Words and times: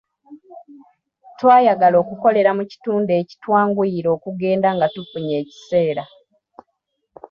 Twayagala 1.39 1.95
okukolera 2.03 2.51
mu 2.57 2.63
kitundu 2.71 3.09
ekitwanguyira 3.21 4.07
okugenda 4.17 4.67
nga 4.75 4.87
tufunye 4.93 5.33
ekiseera. 5.41 6.03